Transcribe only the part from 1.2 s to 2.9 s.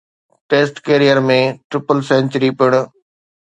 ۾ triple century پڻ